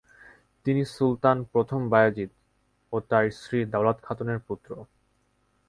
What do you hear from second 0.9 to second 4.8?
সুলতান প্রথম বায়েজীদ ও তার স্ত্রী দাওলাত খাতুনের পুত্র।